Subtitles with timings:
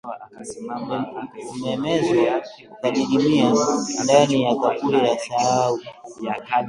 [1.51, 2.23] Umemezwa
[2.73, 3.47] ukadidimia
[4.03, 5.75] ndani ya kaburi la sahau